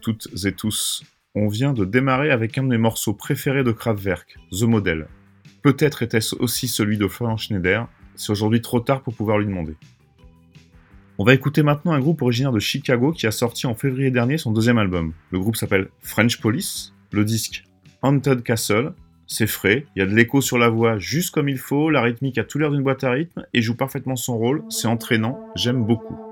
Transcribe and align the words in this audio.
toutes 0.00 0.28
et 0.44 0.52
tous. 0.52 1.04
On 1.34 1.48
vient 1.48 1.72
de 1.72 1.84
démarrer 1.84 2.30
avec 2.30 2.58
un 2.58 2.64
de 2.64 2.68
mes 2.68 2.78
morceaux 2.78 3.14
préférés 3.14 3.62
de 3.62 3.72
Kraftwerk, 3.72 4.36
The 4.50 4.62
Model. 4.62 5.06
Peut-être 5.62 6.02
était-ce 6.02 6.34
aussi 6.36 6.68
celui 6.68 6.98
de 6.98 7.06
Florian 7.06 7.36
Schneider, 7.36 7.86
c'est 8.16 8.32
aujourd'hui 8.32 8.60
trop 8.60 8.80
tard 8.80 9.02
pour 9.02 9.14
pouvoir 9.14 9.38
lui 9.38 9.46
demander. 9.46 9.74
On 11.18 11.24
va 11.24 11.34
écouter 11.34 11.62
maintenant 11.62 11.92
un 11.92 12.00
groupe 12.00 12.22
originaire 12.22 12.52
de 12.52 12.60
Chicago 12.60 13.12
qui 13.12 13.26
a 13.26 13.30
sorti 13.30 13.66
en 13.66 13.74
février 13.74 14.10
dernier 14.10 14.38
son 14.38 14.52
deuxième 14.52 14.78
album. 14.78 15.12
Le 15.30 15.38
groupe 15.38 15.56
s'appelle 15.56 15.88
French 16.00 16.40
Police, 16.40 16.94
le 17.12 17.24
disque 17.24 17.64
Haunted 18.02 18.42
Castle, 18.42 18.94
c'est 19.26 19.46
frais, 19.46 19.86
il 19.94 20.00
y 20.00 20.02
a 20.02 20.06
de 20.06 20.14
l'écho 20.14 20.40
sur 20.40 20.58
la 20.58 20.70
voix 20.70 20.98
juste 20.98 21.32
comme 21.32 21.48
il 21.48 21.58
faut, 21.58 21.90
la 21.90 22.02
rythmique 22.02 22.38
a 22.38 22.44
tout 22.44 22.58
l'air 22.58 22.70
d'une 22.70 22.82
boîte 22.82 23.04
à 23.04 23.10
rythme 23.10 23.44
et 23.52 23.62
joue 23.62 23.76
parfaitement 23.76 24.16
son 24.16 24.38
rôle, 24.38 24.64
c'est 24.70 24.88
entraînant, 24.88 25.38
j'aime 25.54 25.84
beaucoup. 25.84 26.29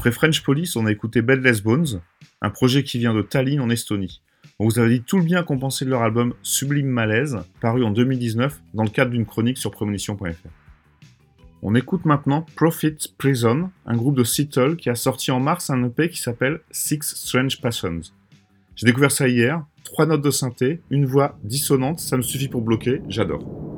Après 0.00 0.12
French 0.12 0.42
Police, 0.42 0.76
on 0.76 0.86
a 0.86 0.92
écouté 0.92 1.20
Bedless 1.20 1.60
Bones, 1.60 2.00
un 2.40 2.48
projet 2.48 2.84
qui 2.84 2.96
vient 2.98 3.12
de 3.12 3.20
Tallinn 3.20 3.60
en 3.60 3.68
Estonie. 3.68 4.22
On 4.58 4.64
vous 4.64 4.78
avait 4.78 4.88
dit 4.88 5.02
tout 5.02 5.18
le 5.18 5.24
bien 5.24 5.42
qu'on 5.42 5.58
pensait 5.58 5.84
de 5.84 5.90
leur 5.90 6.00
album 6.00 6.32
Sublime 6.40 6.86
Malaise, 6.86 7.36
paru 7.60 7.84
en 7.84 7.90
2019 7.90 8.62
dans 8.72 8.84
le 8.84 8.88
cadre 8.88 9.10
d'une 9.10 9.26
chronique 9.26 9.58
sur 9.58 9.70
prémonition.fr. 9.70 10.48
On 11.60 11.74
écoute 11.74 12.06
maintenant 12.06 12.46
Profit 12.56 12.96
Prison, 13.18 13.70
un 13.84 13.96
groupe 13.98 14.16
de 14.16 14.24
Seattle 14.24 14.76
qui 14.76 14.88
a 14.88 14.94
sorti 14.94 15.32
en 15.32 15.38
mars 15.38 15.68
un 15.68 15.84
EP 15.84 16.08
qui 16.08 16.18
s'appelle 16.18 16.60
Six 16.70 17.00
Strange 17.02 17.60
Passions. 17.60 18.00
J'ai 18.76 18.86
découvert 18.86 19.12
ça 19.12 19.28
hier, 19.28 19.62
trois 19.84 20.06
notes 20.06 20.22
de 20.22 20.30
synthé, 20.30 20.80
une 20.88 21.04
voix 21.04 21.38
dissonante, 21.44 22.00
ça 22.00 22.16
me 22.16 22.22
suffit 22.22 22.48
pour 22.48 22.62
bloquer, 22.62 23.02
j'adore. 23.10 23.69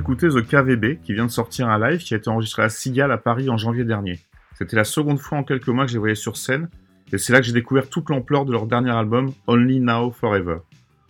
Écouter 0.00 0.28
The 0.28 0.40
KVB 0.40 1.02
qui 1.02 1.12
vient 1.12 1.26
de 1.26 1.30
sortir 1.30 1.68
un 1.68 1.78
live 1.78 1.98
qui 1.98 2.14
a 2.14 2.16
été 2.16 2.30
enregistré 2.30 2.62
à 2.62 2.70
Sigal 2.70 3.12
à 3.12 3.18
Paris 3.18 3.50
en 3.50 3.58
janvier 3.58 3.84
dernier. 3.84 4.18
C'était 4.54 4.76
la 4.76 4.84
seconde 4.84 5.18
fois 5.18 5.36
en 5.36 5.44
quelques 5.44 5.68
mois 5.68 5.84
que 5.84 5.90
je 5.90 5.96
les 5.96 6.00
voyais 6.00 6.14
sur 6.14 6.38
scène 6.38 6.70
et 7.12 7.18
c'est 7.18 7.34
là 7.34 7.40
que 7.40 7.44
j'ai 7.44 7.52
découvert 7.52 7.86
toute 7.86 8.08
l'ampleur 8.08 8.46
de 8.46 8.52
leur 8.52 8.66
dernier 8.66 8.92
album 8.92 9.34
Only 9.46 9.78
Now 9.80 10.10
Forever. 10.12 10.60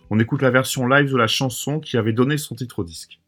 On 0.09 0.19
écoute 0.19 0.41
la 0.41 0.51
version 0.51 0.87
live 0.87 1.09
de 1.09 1.15
la 1.15 1.27
chanson 1.27 1.79
qui 1.79 1.95
avait 1.95 2.11
donné 2.11 2.37
son 2.37 2.53
titre 2.53 2.79
au 2.79 2.83
disque. 2.83 3.20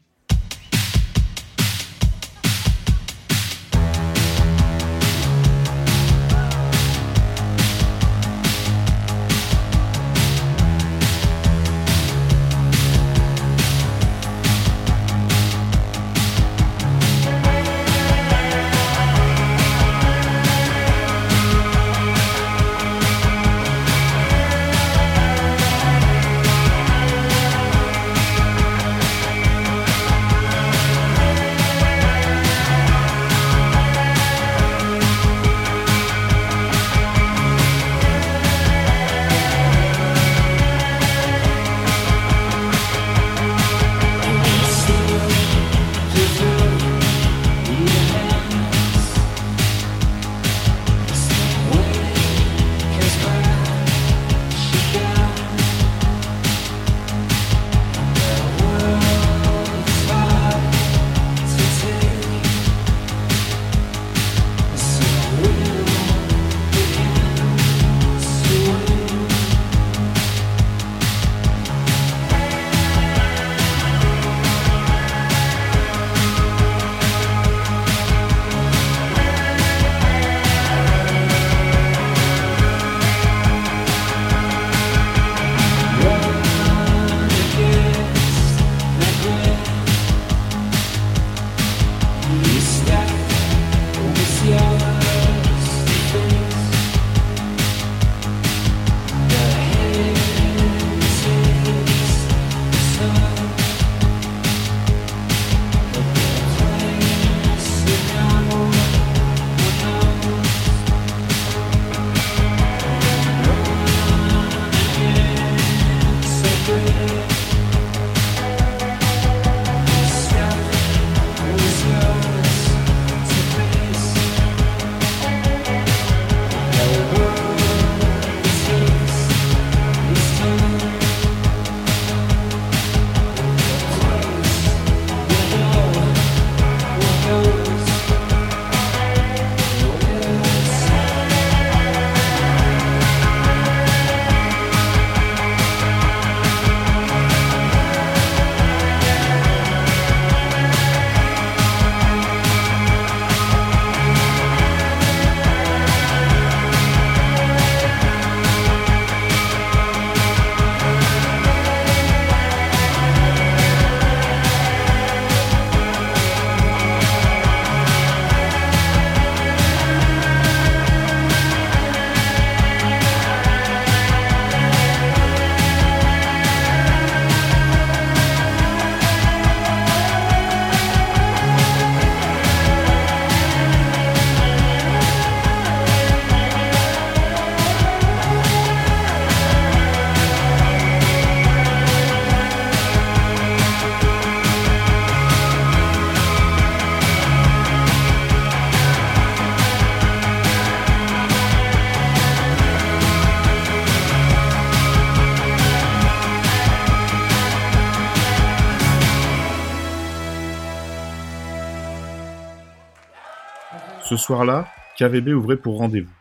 Ce 214.14 214.18
soir-là, 214.18 214.68
KVB 215.00 215.30
ouvrait 215.30 215.58
pour 215.58 215.80
Rendez-vous. 215.80 216.14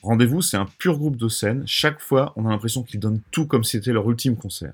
Rendez-vous, 0.00 0.40
c'est 0.40 0.56
un 0.56 0.64
pur 0.64 0.96
groupe 0.96 1.18
de 1.18 1.28
scène. 1.28 1.64
Chaque 1.66 2.00
fois, 2.00 2.32
on 2.36 2.46
a 2.46 2.48
l'impression 2.48 2.82
qu'ils 2.82 2.98
donnent 2.98 3.20
tout 3.30 3.46
comme 3.46 3.62
si 3.62 3.72
c'était 3.72 3.92
leur 3.92 4.08
ultime 4.08 4.38
concert. 4.38 4.72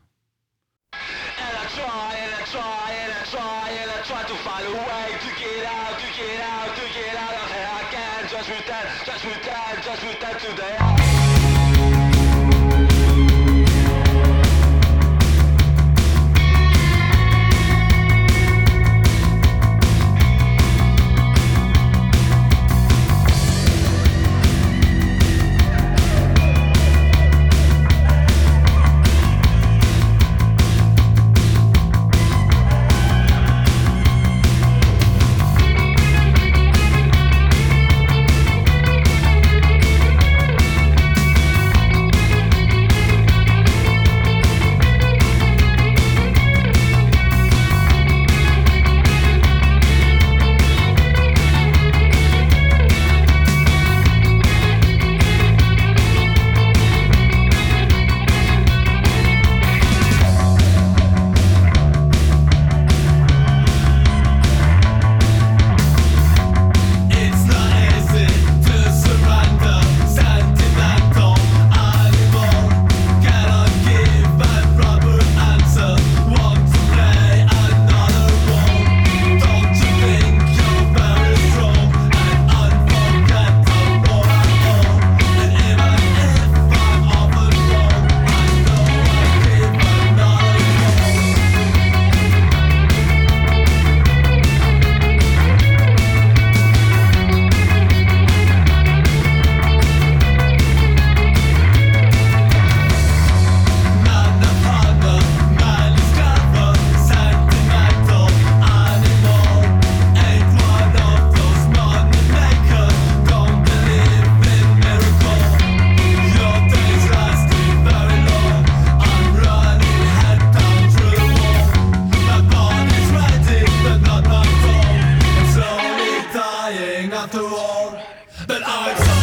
to 127.30 127.44
all 127.44 128.00
but 128.46 128.62
I. 128.64 129.17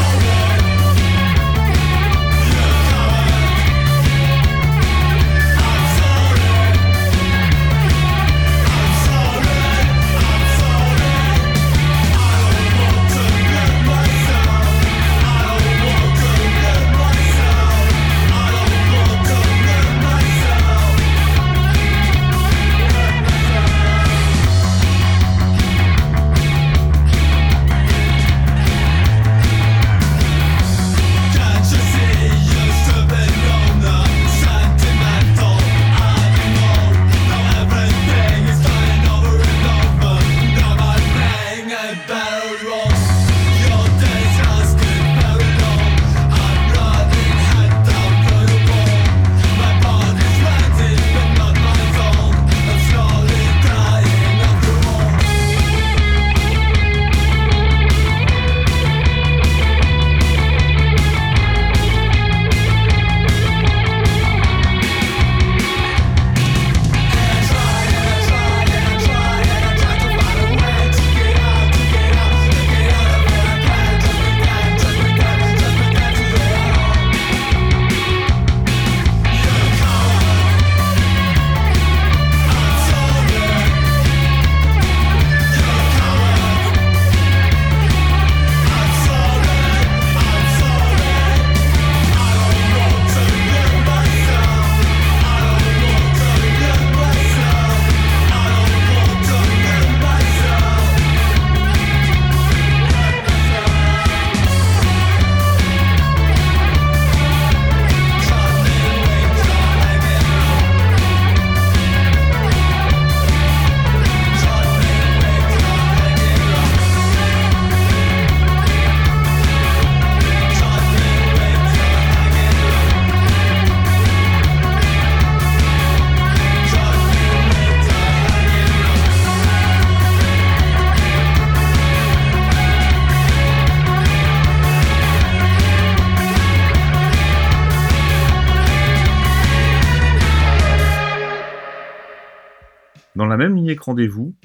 Rendez-vous, 143.79 144.35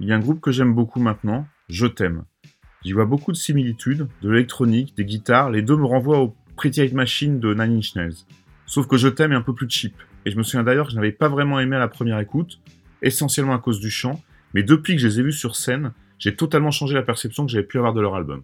il 0.00 0.08
y 0.08 0.12
a 0.12 0.16
un 0.16 0.20
groupe 0.20 0.40
que 0.40 0.50
j'aime 0.50 0.74
beaucoup 0.74 1.00
maintenant, 1.00 1.46
Je 1.68 1.86
t'aime. 1.86 2.24
J'y 2.84 2.92
vois 2.92 3.04
beaucoup 3.04 3.32
de 3.32 3.36
similitudes, 3.36 4.08
de 4.22 4.30
l'électronique, 4.30 4.96
des 4.96 5.04
guitares, 5.04 5.50
les 5.50 5.62
deux 5.62 5.76
me 5.76 5.84
renvoient 5.84 6.20
au 6.20 6.34
Pretty 6.56 6.80
Hate 6.80 6.92
Machine 6.92 7.38
de 7.38 7.52
Nine 7.52 7.78
Inch 7.78 7.94
Nails. 7.94 8.24
Sauf 8.66 8.86
que 8.86 8.96
Je 8.96 9.08
t'aime 9.08 9.32
est 9.32 9.36
un 9.36 9.42
peu 9.42 9.54
plus 9.54 9.68
cheap, 9.68 9.94
et 10.24 10.30
je 10.30 10.36
me 10.36 10.42
souviens 10.42 10.64
d'ailleurs 10.64 10.86
que 10.86 10.92
je 10.92 10.96
n'avais 10.96 11.12
pas 11.12 11.28
vraiment 11.28 11.60
aimé 11.60 11.76
à 11.76 11.78
la 11.78 11.88
première 11.88 12.18
écoute, 12.18 12.60
essentiellement 13.02 13.54
à 13.54 13.58
cause 13.58 13.80
du 13.80 13.90
chant, 13.90 14.22
mais 14.54 14.62
depuis 14.62 14.94
que 14.94 15.02
je 15.02 15.06
les 15.06 15.20
ai 15.20 15.22
vus 15.22 15.32
sur 15.32 15.56
scène, 15.56 15.92
j'ai 16.18 16.34
totalement 16.36 16.70
changé 16.70 16.94
la 16.94 17.02
perception 17.02 17.46
que 17.46 17.52
j'avais 17.52 17.66
pu 17.66 17.78
avoir 17.78 17.92
de 17.94 18.00
leur 18.00 18.14
album. 18.14 18.42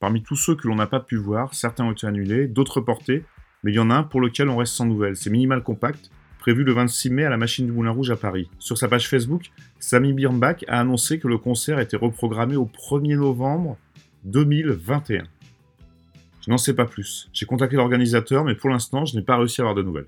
Parmi 0.00 0.22
tous 0.22 0.36
ceux 0.36 0.54
que 0.54 0.68
l'on 0.68 0.76
n'a 0.76 0.86
pas 0.86 1.00
pu 1.00 1.16
voir, 1.16 1.54
certains 1.54 1.84
ont 1.84 1.92
été 1.92 2.06
annulés, 2.06 2.46
d'autres 2.48 2.78
reportés, 2.78 3.24
mais 3.62 3.72
il 3.72 3.74
y 3.74 3.78
en 3.78 3.90
a 3.90 3.94
un 3.94 4.02
pour 4.02 4.20
lequel 4.20 4.48
on 4.48 4.56
reste 4.56 4.74
sans 4.74 4.86
nouvelles. 4.86 5.16
C'est 5.16 5.30
Minimal 5.30 5.62
Compact, 5.62 6.10
prévu 6.38 6.64
le 6.64 6.72
26 6.72 7.10
mai 7.10 7.24
à 7.24 7.30
la 7.30 7.36
Machine 7.36 7.66
du 7.66 7.72
Moulin 7.72 7.90
Rouge 7.90 8.10
à 8.10 8.16
Paris. 8.16 8.48
Sur 8.58 8.78
sa 8.78 8.88
page 8.88 9.08
Facebook, 9.08 9.50
Samy 9.78 10.12
Birnbach 10.12 10.64
a 10.68 10.80
annoncé 10.80 11.18
que 11.18 11.28
le 11.28 11.38
concert 11.38 11.80
était 11.80 11.96
reprogrammé 11.96 12.56
au 12.56 12.66
1er 12.66 13.16
novembre 13.16 13.76
2021. 14.24 15.24
Je 16.44 16.50
n'en 16.50 16.58
sais 16.58 16.74
pas 16.74 16.86
plus. 16.86 17.28
J'ai 17.32 17.46
contacté 17.46 17.76
l'organisateur, 17.76 18.44
mais 18.44 18.54
pour 18.54 18.70
l'instant, 18.70 19.04
je 19.04 19.16
n'ai 19.16 19.22
pas 19.22 19.36
réussi 19.36 19.60
à 19.60 19.64
avoir 19.64 19.74
de 19.74 19.82
nouvelles. 19.82 20.06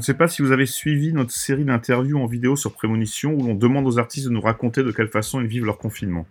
Ne 0.00 0.04
sais 0.04 0.14
pas 0.14 0.28
si 0.28 0.40
vous 0.40 0.50
avez 0.50 0.64
suivi 0.64 1.12
notre 1.12 1.30
série 1.30 1.66
d'interviews 1.66 2.18
en 2.18 2.24
vidéo 2.24 2.56
sur 2.56 2.72
Prémonition 2.72 3.34
où 3.34 3.46
l'on 3.46 3.54
demande 3.54 3.86
aux 3.86 3.98
artistes 3.98 4.28
de 4.28 4.32
nous 4.32 4.40
raconter 4.40 4.82
de 4.82 4.92
quelle 4.92 5.08
façon 5.08 5.42
ils 5.42 5.46
vivent 5.46 5.66
leur 5.66 5.76
confinement. 5.76 6.26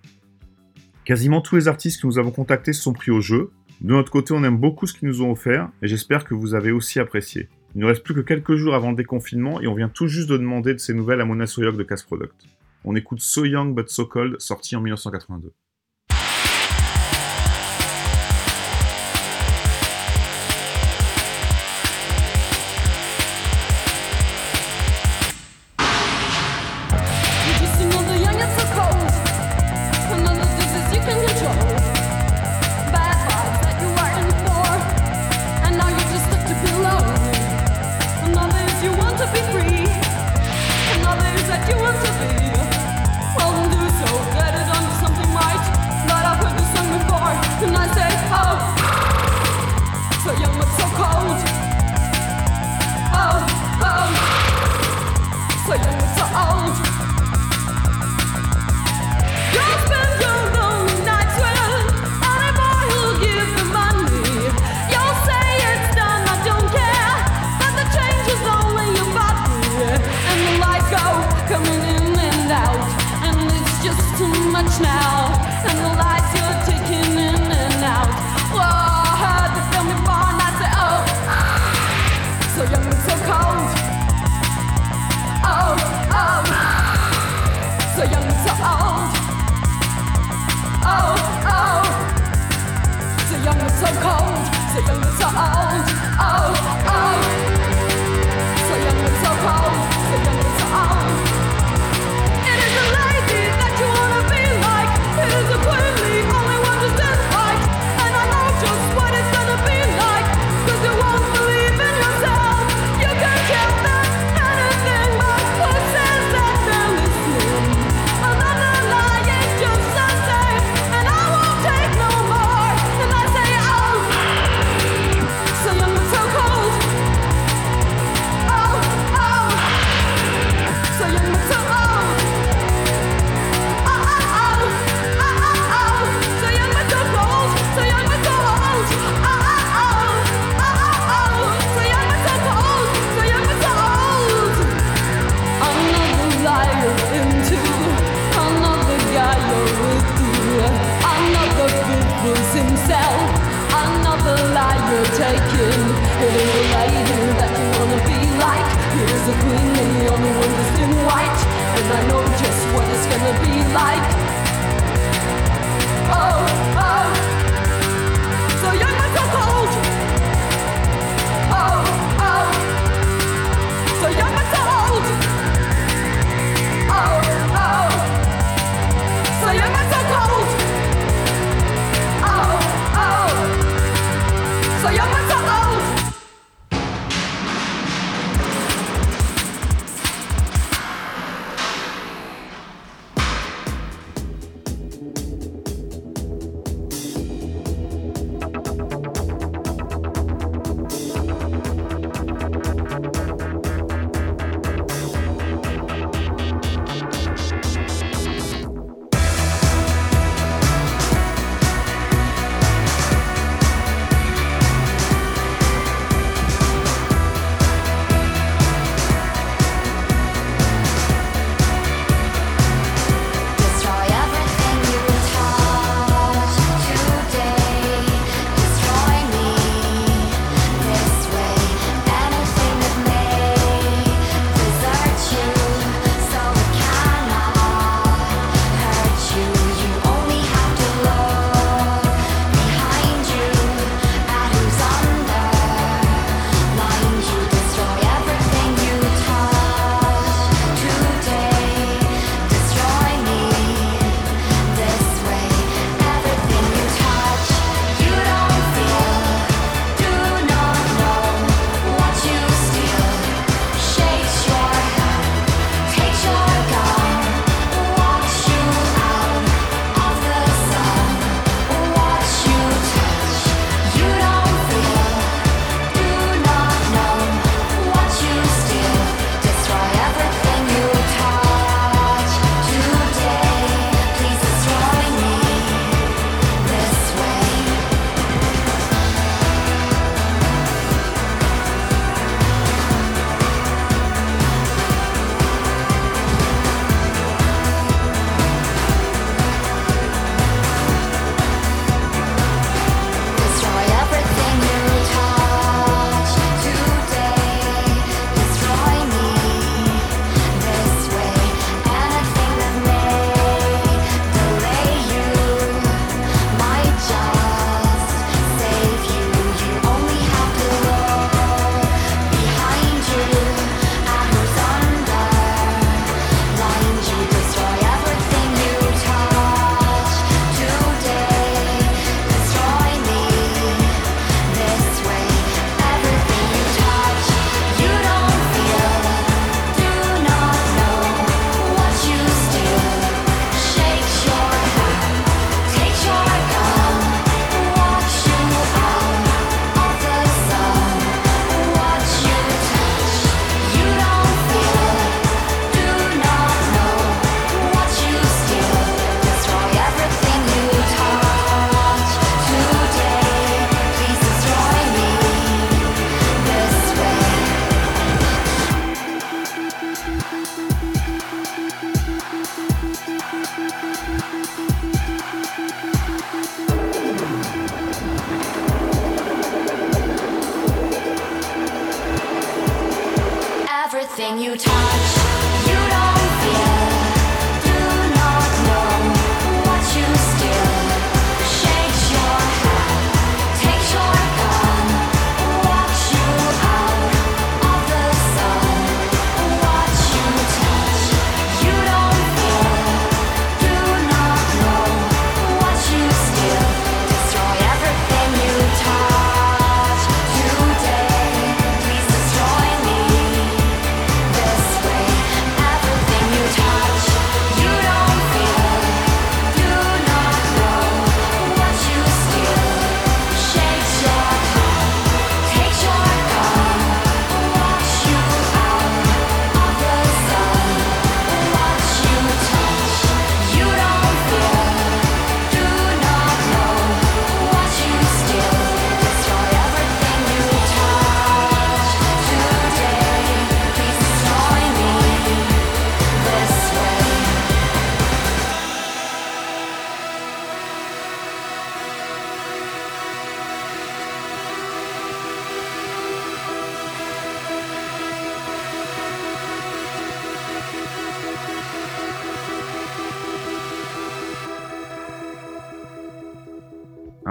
Quasiment 1.05 1.39
tous 1.39 1.55
les 1.55 1.67
artistes 1.67 2.01
que 2.01 2.08
nous 2.08 2.17
avons 2.17 2.32
contactés 2.32 2.73
se 2.73 2.82
sont 2.82 2.93
pris 2.93 3.12
au 3.12 3.21
jeu. 3.21 3.51
De 3.82 3.93
notre 3.93 4.12
côté, 4.12 4.34
on 4.34 4.43
aime 4.43 4.58
beaucoup 4.58 4.88
ce 4.88 4.95
qu'ils 4.95 5.08
nous 5.08 5.21
ont 5.21 5.29
offert 5.29 5.69
et 5.84 5.88
j'espère 5.88 6.23
que 6.23 6.34
vous 6.34 6.55
avez 6.55 6.71
aussi 6.71 6.99
apprécié. 6.99 7.47
Il 7.75 7.82
ne 7.82 7.86
reste 7.86 8.03
plus 8.03 8.15
que 8.15 8.21
quelques 8.21 8.55
jours 8.55 8.73
avant 8.73 8.89
le 8.89 8.95
déconfinement 8.95 9.62
et 9.62 9.67
on 9.67 9.75
vient 9.75 9.88
tout 9.88 10.08
juste 10.08 10.32
de 10.32 10.38
demander 10.38 10.73
de 10.73 10.79
ces 10.79 10.95
nouvelles 10.95 11.21
à 11.21 11.25
Mona 11.25 11.45
Soyok 11.45 11.77
de 11.77 11.84
Cast 11.84 12.08
Product. 12.08 12.34
On 12.86 12.95
écoute 12.95 13.19
So 13.19 13.45
Young 13.45 13.75
But 13.75 13.89
So 13.89 14.08
Cold, 14.08 14.41
sorti 14.41 14.75
en 14.77 14.82
1982. 14.82 15.53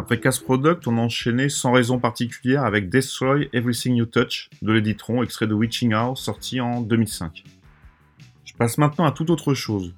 Après 0.09 0.21
Cast 0.21 0.43
Product, 0.43 0.87
on 0.87 0.97
a 0.97 1.03
enchaîné 1.03 1.51
sans 1.51 1.71
raison 1.71 1.99
particulière 1.99 2.65
avec 2.65 2.89
Destroy 2.89 3.51
Everything 3.53 3.97
You 3.97 4.07
Touch 4.07 4.49
de 4.63 4.73
l'Editron, 4.73 5.23
extrait 5.23 5.47
de 5.47 5.53
Witching 5.53 5.93
Hour, 5.93 6.17
sorti 6.17 6.63
en 6.63 6.81
2005. 6.81 7.45
Je 8.47 8.55
passe 8.55 8.79
maintenant 8.79 9.05
à 9.05 9.13
toute 9.13 9.29
autre 9.29 9.53
chose. 9.53 9.95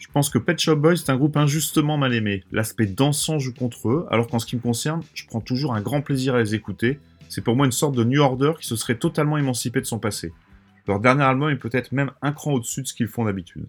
Je 0.00 0.08
pense 0.12 0.30
que 0.30 0.38
Pet 0.38 0.58
Shop 0.58 0.74
Boys 0.74 0.94
est 0.94 1.10
un 1.10 1.16
groupe 1.16 1.36
injustement 1.36 1.96
mal 1.96 2.12
aimé. 2.12 2.42
L'aspect 2.50 2.86
dansant 2.86 3.38
joue 3.38 3.54
contre 3.54 3.88
eux, 3.88 4.06
alors 4.10 4.26
qu'en 4.26 4.40
ce 4.40 4.46
qui 4.46 4.56
me 4.56 4.60
concerne, 4.60 5.02
je 5.14 5.28
prends 5.28 5.40
toujours 5.40 5.74
un 5.74 5.80
grand 5.80 6.00
plaisir 6.00 6.34
à 6.34 6.40
les 6.40 6.56
écouter. 6.56 6.98
C'est 7.28 7.44
pour 7.44 7.54
moi 7.54 7.64
une 7.64 7.70
sorte 7.70 7.94
de 7.94 8.02
New 8.02 8.20
Order 8.20 8.54
qui 8.60 8.66
se 8.66 8.74
serait 8.74 8.98
totalement 8.98 9.38
émancipé 9.38 9.80
de 9.80 9.86
son 9.86 10.00
passé. 10.00 10.32
Leur 10.88 10.98
dernier 10.98 11.22
album 11.22 11.50
est 11.50 11.54
peut-être 11.54 11.92
même 11.92 12.10
un 12.20 12.32
cran 12.32 12.54
au-dessus 12.54 12.82
de 12.82 12.88
ce 12.88 12.94
qu'ils 12.94 13.06
font 13.06 13.26
d'habitude. 13.26 13.68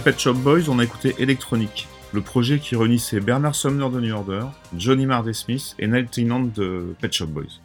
Pet 0.00 0.18
Shop 0.18 0.34
Boys, 0.34 0.68
on 0.68 0.78
a 0.78 0.84
écouté 0.84 1.14
Electronic, 1.18 1.88
le 2.12 2.20
projet 2.20 2.58
qui 2.58 2.76
réunissait 2.76 3.20
Bernard 3.20 3.54
Sumner 3.54 3.88
de 3.90 4.00
New 4.00 4.14
Order, 4.14 4.46
Johnny 4.76 5.06
Marr 5.06 5.24
Smith 5.34 5.74
et 5.78 5.86
Neil 5.86 6.06
Tennant 6.06 6.40
de 6.40 6.94
Pet 7.00 7.12
Shop 7.12 7.26
Boys. 7.26 7.60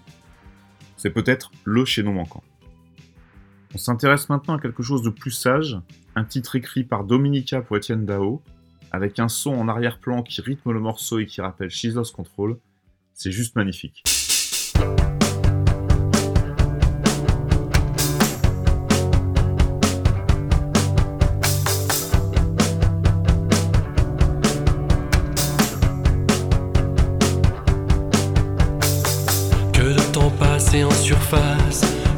C'est 0.98 1.12
peut-être 1.12 1.52
le 1.64 1.86
chaînon 1.86 2.14
manquant. 2.14 2.44
On 3.76 3.78
s'intéresse 3.78 4.30
maintenant 4.30 4.58
à 4.58 4.60
quelque 4.60 4.82
chose 4.82 5.04
de 5.04 5.10
plus 5.10 5.32
sage, 5.32 5.78
un 6.16 6.24
titre 6.24 6.56
écrit 6.56 6.84
par 6.84 7.04
Dominica 7.04 7.62
pour 7.62 7.76
Etienne 7.76 8.06
Dao, 8.06 8.42
avec 8.92 9.20
un 9.20 9.28
son 9.28 9.52
en 9.52 9.68
arrière-plan 9.68 10.24
qui 10.24 10.42
rythme 10.42 10.72
le 10.72 10.80
morceau 10.80 11.20
et 11.20 11.26
qui 11.26 11.42
rappelle 11.42 11.70
She's 11.70 11.94
Lost 11.94 12.16
Control. 12.16 12.58
C'est 13.14 13.32
juste 13.32 13.56
magnifique. 13.56 14.04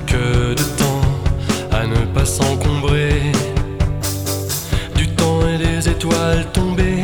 Que 0.06 0.54
de 0.54 0.64
temps 0.78 1.02
à 1.72 1.86
ne 1.86 2.06
pas 2.14 2.26
s'encombrer. 2.26 3.32
Du 4.96 5.08
temps 5.16 5.42
et 5.48 5.58
des 5.58 5.90
étoiles 5.90 6.46
tombées. 6.54 7.02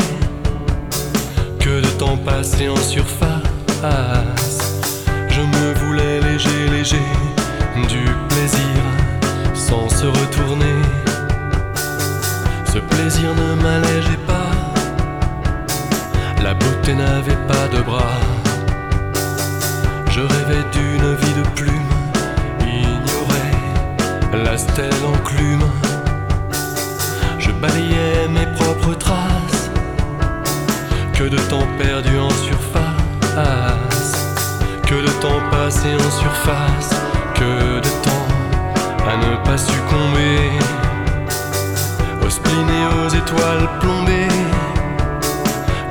Que 1.60 1.82
de 1.82 1.88
temps 1.98 2.18
passé 2.18 2.70
en 2.70 2.76
surface. 2.76 4.84
Je 5.30 5.42
me 5.42 5.74
voulais 5.74 6.20
léger, 6.22 6.70
léger. 6.72 7.08
Du 7.88 8.06
plaisir 8.30 8.84
sans 9.54 9.90
se 9.90 10.06
retourner. 10.06 10.82
Ce 12.74 12.80
plaisir 12.80 13.30
ne 13.36 13.56
m'allégeait 13.64 14.24
pas. 14.28 14.52
La 16.44 16.54
beauté 16.54 16.94
n'avait 16.94 17.42
pas 17.48 17.68
de 17.76 17.82
bras. 17.82 18.20
Je 20.10 20.20
rêvais 20.20 20.64
d'une 20.74 21.16
vie 21.16 21.34
de 21.42 21.48
plume, 21.56 21.91
la 24.34 24.58
stèle 24.58 24.94
enclume. 25.06 25.64
Je 27.40 27.52
balayais 27.52 28.28
mes 28.30 28.48
propres 28.58 28.94
traces, 28.98 29.70
que 31.14 31.24
de 31.24 31.38
temps 31.50 31.68
perdu 31.78 32.18
en 32.18 32.30
surface, 32.30 34.16
que 34.86 34.96
de 34.96 35.12
temps 35.22 35.42
passé 35.52 35.96
en 35.96 36.12
surface, 36.12 36.92
que 37.36 37.80
de 37.80 37.90
temps 38.04 38.28
à 39.10 39.18
ne 39.18 39.36
pas 39.46 39.58
succomber. 39.58 40.52
Aux 42.26 42.30
spleen 42.30 42.70
et 42.70 42.86
aux 43.00 43.10
étoiles 43.10 43.70
plombées, 43.80 44.28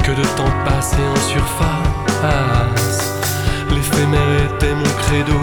que 0.05 0.13
de 0.13 0.25
temps 0.37 0.55
passé 0.65 0.97
en 1.15 1.21
surface. 1.29 3.15
L'éphémère 3.71 4.45
était 4.45 4.75
mon 4.75 4.93
credo. 5.03 5.41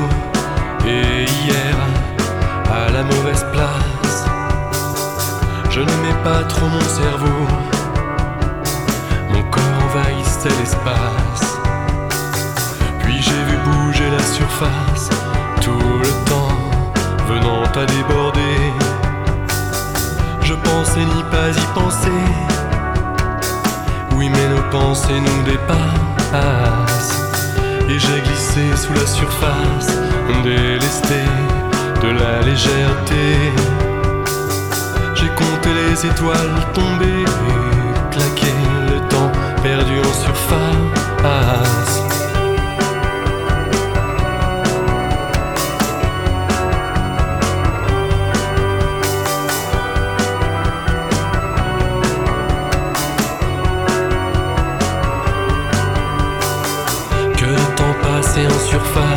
Et 0.85 1.25
hier, 1.25 1.75
à 2.71 2.91
la 2.91 3.03
mauvaise 3.03 3.45
place. 3.53 4.25
Je 5.69 5.79
n'aimais 5.79 6.17
pas 6.23 6.43
trop 6.43 6.65
mon 6.65 6.81
cerveau. 6.81 7.47
Mon 9.31 9.43
corps 9.43 9.63
envahissait 9.85 10.55
l'espace. 10.59 11.57
Puis 12.99 13.21
j'ai 13.21 13.43
vu 13.49 13.57
bouger 13.65 14.09
la 14.09 14.23
surface 14.23 15.09
Tout 15.61 15.99
le 16.01 16.11
temps 16.29 16.57
venant 17.27 17.63
à 17.63 17.85
déborder. 17.85 18.73
Je 20.41 20.53
pensais 20.53 21.05
n'y 21.05 21.23
pas 21.31 21.49
y 21.51 21.65
penser. 21.79 22.23
Oui 24.15 24.29
mais 24.29 24.47
nos 24.49 24.63
pensées 24.71 25.19
nous 25.19 25.43
dépassent. 25.43 27.21
Et 27.89 27.99
j'ai 27.99 28.21
glissé 28.21 28.75
sous 28.75 28.93
la 28.93 29.07
surface, 29.07 29.97
délesté 30.43 31.23
de 32.01 32.09
la 32.09 32.41
légèreté. 32.41 33.51
J'ai 35.15 35.29
compté 35.29 35.69
les 35.73 36.05
étoiles 36.05 36.59
tombées, 36.73 37.25
claqué 38.11 38.53
le 38.89 38.99
temps 39.07 39.31
perdu 39.63 39.99
en 39.99 40.13
surface. 40.13 42.03
Que 57.37 57.45
de 57.45 57.75
temps 57.75 57.95
passé 58.01 58.45
en 58.45 58.59
surface, 58.59 59.16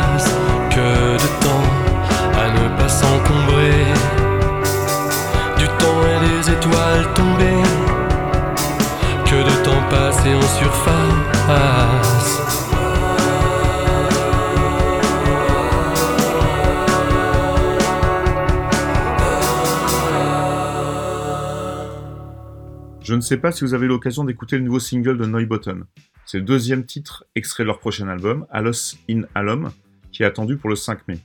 ne 23.21 23.25
sais 23.25 23.37
pas 23.37 23.51
si 23.51 23.63
vous 23.63 23.75
avez 23.75 23.85
l'occasion 23.85 24.23
d'écouter 24.23 24.57
le 24.57 24.63
nouveau 24.63 24.79
single 24.79 25.15
de 25.15 25.27
Neubotten. 25.27 25.83
C'est 26.25 26.39
le 26.39 26.43
deuxième 26.43 26.85
titre 26.85 27.23
extrait 27.35 27.63
de 27.63 27.67
leur 27.67 27.79
prochain 27.79 28.07
album, 28.07 28.47
Alos 28.49 28.95
in 29.07 29.21
Alum, 29.35 29.71
qui 30.11 30.23
est 30.23 30.25
attendu 30.25 30.57
pour 30.57 30.71
le 30.71 30.75
5 30.75 31.07
mai. 31.07 31.19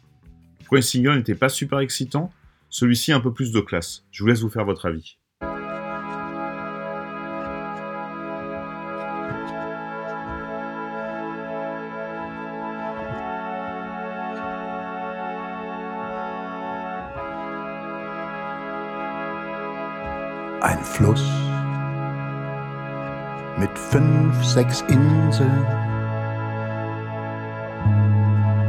Le 0.60 0.66
premier 0.66 0.82
single 0.82 1.16
n'était 1.16 1.34
pas 1.34 1.48
super 1.48 1.78
excitant, 1.78 2.30
celui-ci 2.68 3.12
un 3.12 3.20
peu 3.20 3.32
plus 3.32 3.50
de 3.50 3.60
classe. 3.60 4.04
Je 4.10 4.22
vous 4.22 4.28
laisse 4.28 4.42
vous 4.42 4.50
faire 4.50 4.66
votre 4.66 4.84
avis. 4.84 5.16
Mit 23.66 23.78
fünf, 23.78 24.44
sechs 24.44 24.82
Inseln. 24.82 25.66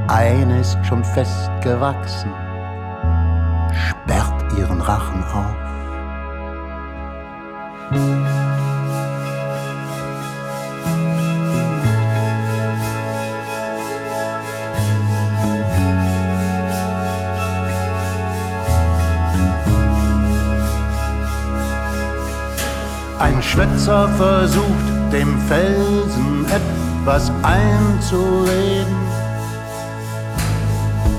Eine 0.08 0.60
ist 0.62 0.78
schon 0.86 1.04
festgewachsen, 1.04 2.32
sperrt 3.74 4.58
ihren 4.58 4.82
Rachen 4.82 5.24
auf. 5.24 5.56
Schwätzer 23.48 24.10
versucht 24.18 24.88
dem 25.12 25.39
Felsen 25.48 26.45
etwas 26.45 27.32
einzureden, 27.43 28.98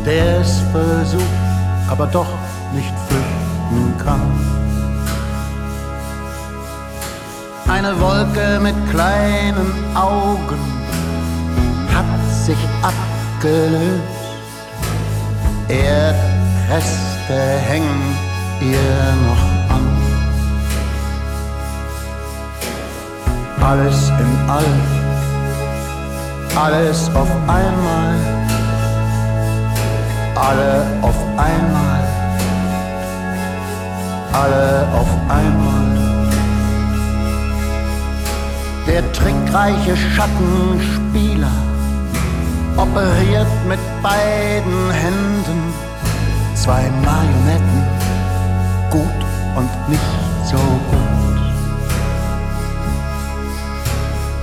der 0.05 0.41
es 0.41 0.61
versucht, 0.70 1.22
aber 1.89 2.07
doch 2.07 2.29
nicht 2.74 2.93
flüchten 3.09 3.95
kann. 4.05 4.20
Eine 7.66 7.99
Wolke 7.99 8.61
mit 8.61 8.76
kleinen 8.91 9.72
Augen 9.95 10.61
hat 11.95 12.45
sich 12.45 12.59
abgelöst, 12.83 14.03
Erdreste 15.68 17.39
hängen 17.68 18.16
ihr 18.61 19.14
noch 19.26 19.47
alles 23.68 24.08
in 24.08 24.50
allem, 24.50 24.80
alles 26.56 27.10
auf 27.14 27.28
einmal, 27.46 28.14
alle 30.34 30.86
auf 31.02 31.18
einmal, 31.36 32.02
alle 34.32 34.88
auf 34.98 35.10
einmal. 35.28 35.86
Der 38.86 39.02
trickreiche 39.12 39.94
Schattenspieler 39.96 41.56
operiert 42.78 43.52
mit 43.68 43.80
beiden 44.02 44.90
Händen 44.92 45.74
zwei 46.54 46.90
Marionetten, 47.04 47.82
gut 48.90 49.18
und 49.56 49.88
nicht 49.90 50.00
so 50.46 50.56
gut. 50.56 51.17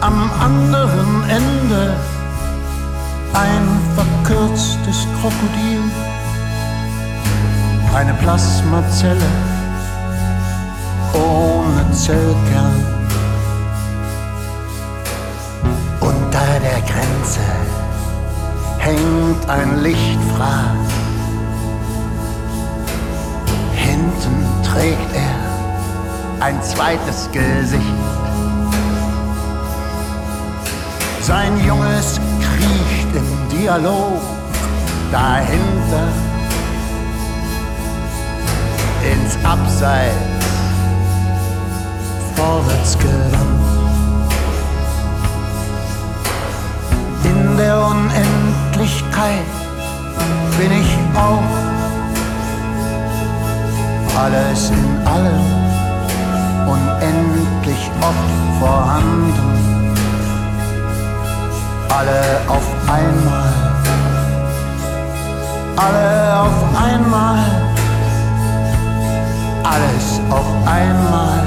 Am 0.05 0.29
anderen 0.39 1.23
Ende 1.29 1.95
ein 3.33 3.65
verkürztes 3.95 5.07
Krokodil, 5.19 5.81
eine 7.95 8.13
Plasmazelle 8.13 9.31
ohne 11.13 11.91
Zellkern. 11.91 12.85
Unter 16.01 16.59
der 16.61 16.81
Grenze 16.81 17.47
hängt 18.77 19.49
ein 19.49 19.81
Lichtfraß. 19.81 20.87
Hinten 23.73 24.45
trägt 24.63 25.15
er 25.15 26.45
ein 26.45 26.61
zweites 26.61 27.27
Gesicht. 27.31 28.14
Sein 31.25 31.57
Junges 31.65 32.19
kriecht 32.39 33.15
im 33.15 33.49
Dialog 33.49 34.21
dahinter 35.11 36.07
ins 39.11 39.35
Abseits 39.43 40.13
vorwärts 42.35 42.95
gewandt. 42.99 44.29
In 47.23 47.57
der 47.57 47.75
Unendlichkeit 47.87 49.49
bin 50.59 50.71
ich 50.79 50.95
auch 51.17 51.41
alles 54.21 54.69
in 54.69 55.07
allem 55.07 55.41
unendlich 56.67 57.89
oft 57.99 58.59
vorhanden 58.59 59.74
alle 61.97 62.49
auf 62.49 62.67
einmal, 62.89 63.53
alle 65.77 66.39
auf 66.39 66.59
einmal, 66.75 67.39
alles 69.63 70.19
einmal. 70.65 71.45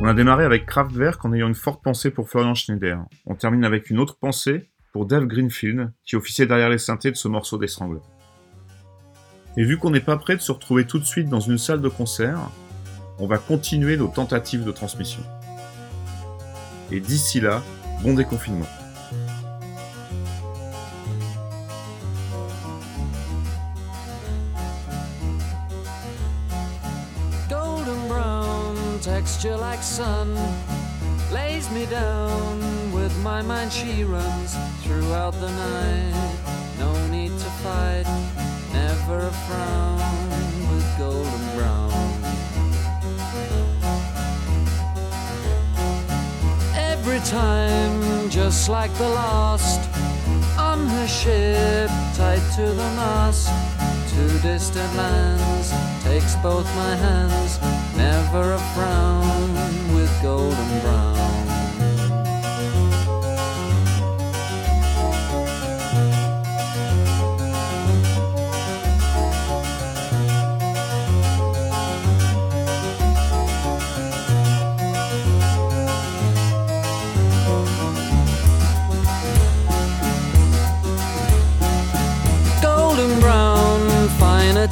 On 0.00 0.08
a 0.08 0.14
démarré 0.14 0.44
avec 0.44 0.66
Kraftwerk 0.66 1.22
en 1.24 1.32
ayant 1.34 1.48
une 1.48 1.54
forte 1.54 1.82
pensée 1.82 2.10
pour 2.10 2.30
Florian 2.30 2.54
Schneider. 2.54 3.04
On 3.26 3.34
termine 3.34 3.64
avec 3.64 3.90
une 3.90 3.98
autre 3.98 4.18
pensée 4.18 4.70
pour 4.92 5.04
Dave 5.04 5.26
Greenfield, 5.26 5.92
qui 6.04 6.16
officiait 6.16 6.46
derrière 6.46 6.70
les 6.70 6.78
synthés 6.78 7.10
de 7.10 7.16
ce 7.16 7.28
morceau 7.28 7.58
d'Estrangle. 7.58 8.00
Et 9.58 9.64
vu 9.64 9.76
qu'on 9.76 9.90
n'est 9.90 10.00
pas 10.00 10.16
prêt 10.16 10.36
de 10.36 10.40
se 10.40 10.52
retrouver 10.52 10.86
tout 10.86 10.98
de 10.98 11.04
suite 11.04 11.28
dans 11.28 11.40
une 11.40 11.58
salle 11.58 11.82
de 11.82 11.88
concert, 11.88 12.38
on 13.18 13.26
va 13.26 13.38
continuer 13.38 13.96
nos 13.96 14.08
tentatives 14.08 14.64
de 14.64 14.72
transmission. 14.72 15.22
Et 16.90 17.00
d'ici 17.00 17.40
là, 17.40 17.62
bon 18.02 18.14
déconfinement. 18.14 18.66
Golden 27.48 28.08
brown 28.08 28.76
texture 29.00 29.56
like 29.56 29.82
sun 29.82 30.34
lays 31.32 31.70
me 31.70 31.86
down 31.86 32.60
with 32.92 33.12
my 33.22 33.42
mind 33.42 33.72
she 33.72 34.04
runs 34.04 34.54
throughout 34.82 35.32
the 35.40 35.48
night 35.48 36.14
no 36.78 36.92
need 37.08 37.30
to 37.30 37.50
fight 37.64 38.06
never 38.72 39.26
a 39.26 39.32
frown 39.46 39.98
with 40.70 40.86
golden 40.98 41.56
brown 41.56 41.95
every 47.06 47.20
time, 47.20 48.28
just 48.28 48.68
like 48.68 48.92
the 48.94 49.08
last. 49.08 49.88
On 50.58 50.88
her 50.88 51.06
ship, 51.06 51.88
tied 52.16 52.42
to 52.56 52.66
the 52.66 52.90
mast, 52.98 53.48
to 54.10 54.42
distant 54.42 54.92
lands, 54.96 55.70
takes 56.02 56.34
both 56.36 56.66
my 56.74 56.96
hands, 56.96 57.60
never 57.96 58.54
a 58.54 58.58
frown 58.74 59.54
with 59.94 60.10
golden 60.20 60.80
brown. 60.80 61.15